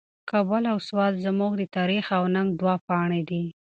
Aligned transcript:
کابل 0.31 0.63
او 0.71 0.77
سوات 0.87 1.13
زموږ 1.25 1.51
د 1.57 1.63
تاریخ 1.75 2.05
او 2.17 2.23
ننګ 2.35 2.49
دوه 2.59 2.75
پاڼې 2.87 3.21
دي. 3.29 3.43